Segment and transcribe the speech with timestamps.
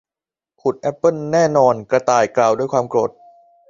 [0.61, 3.11] ขุดแอปเปิลแน่นอน กระต่ายกล่าวด้วยความโกรธ